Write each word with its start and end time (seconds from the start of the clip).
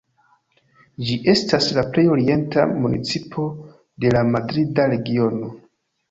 Ĝi 1.09 1.17
estas 1.33 1.67
la 1.77 1.83
plej 1.97 2.05
orienta 2.13 2.63
municipo 2.85 3.45
de 4.05 4.13
la 4.17 4.23
Madrida 4.31 4.87
Regiono. 4.95 5.51